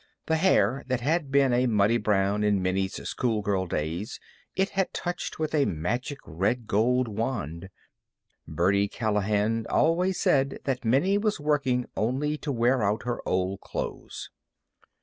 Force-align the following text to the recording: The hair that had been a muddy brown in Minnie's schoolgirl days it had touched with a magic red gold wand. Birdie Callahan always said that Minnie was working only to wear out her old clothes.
The 0.25 0.37
hair 0.37 0.83
that 0.87 1.01
had 1.01 1.29
been 1.29 1.53
a 1.53 1.67
muddy 1.67 1.99
brown 1.99 2.43
in 2.43 2.59
Minnie's 2.59 2.95
schoolgirl 3.07 3.67
days 3.67 4.19
it 4.55 4.69
had 4.69 4.91
touched 4.95 5.37
with 5.37 5.53
a 5.53 5.65
magic 5.65 6.17
red 6.25 6.65
gold 6.65 7.07
wand. 7.07 7.69
Birdie 8.47 8.87
Callahan 8.87 9.67
always 9.69 10.19
said 10.19 10.57
that 10.63 10.83
Minnie 10.83 11.19
was 11.19 11.39
working 11.39 11.85
only 11.95 12.35
to 12.39 12.51
wear 12.51 12.81
out 12.81 13.03
her 13.03 13.19
old 13.27 13.59
clothes. 13.61 14.31